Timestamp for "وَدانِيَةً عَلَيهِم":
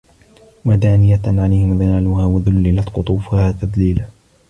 0.65-1.79